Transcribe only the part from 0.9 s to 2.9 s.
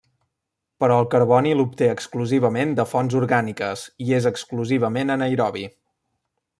el carboni l'obté exclusivament de